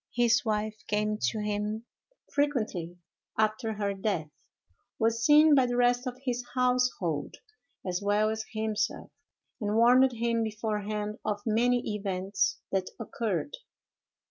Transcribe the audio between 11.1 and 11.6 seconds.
of